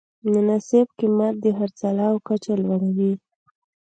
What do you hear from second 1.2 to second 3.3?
د خرڅلاو کچه لوړوي.